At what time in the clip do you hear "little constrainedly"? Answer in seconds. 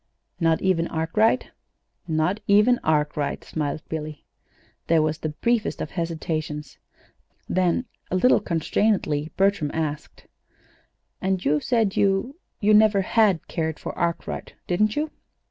8.15-9.29